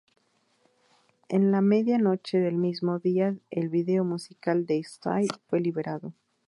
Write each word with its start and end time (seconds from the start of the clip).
En 1.29 1.51
la 1.51 1.61
medianoche 1.61 2.39
del 2.39 2.55
mismo 2.57 2.97
día 2.97 3.35
el 3.51 3.69
video 3.69 4.03
musical 4.03 4.65
de 4.65 4.79
"Style" 4.83 5.27
fue 5.47 5.59
liberado. 5.59 6.15